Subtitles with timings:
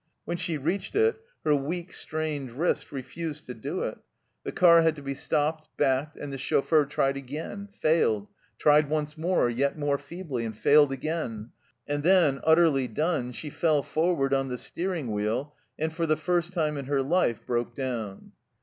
[0.25, 3.99] When she reached it her weak, strained wrist refused to do it.
[4.43, 6.37] The car 104 THE CELLAR HOUSE OF PERVYSE had to be stopped, backed, and the
[6.39, 8.27] chauffeur tried again, failed;
[8.57, 11.51] tried once more, yet more feebly, and failed again;
[11.87, 16.51] and then, utterly done, she fell forward on the steering wheel and for the first
[16.51, 18.31] time in her life broke down.